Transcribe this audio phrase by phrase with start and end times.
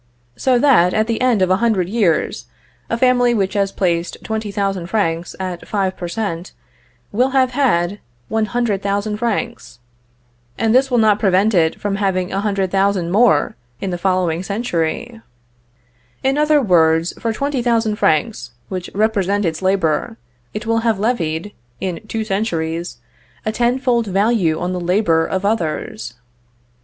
[0.35, 2.47] So that, at the end of a hundred years,
[2.89, 6.53] a family, which has placed 20,000 francs, at five per cent.,
[7.11, 9.77] will have had 100,000 francs;
[10.57, 15.21] and this will not prevent it from having 100,000 more, in the following century.
[16.23, 20.17] In other words, for 20,000 francs, which represent its labor,
[20.51, 22.97] it will have levied, in two centuries,
[23.45, 26.15] a ten fold value on the labor of others.